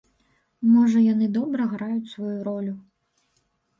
Можа, 0.75 1.03
яны 1.13 1.25
добра 1.37 1.67
граюць 1.75 2.09
сваю 2.15 2.39
ролю. 2.49 2.75